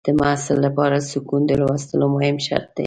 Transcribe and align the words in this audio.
د 0.07 0.09
محصل 0.19 0.57
لپاره 0.67 0.97
سکون 1.11 1.41
د 1.47 1.51
لوستلو 1.61 2.05
مهم 2.15 2.37
شرط 2.45 2.69
دی. 2.75 2.79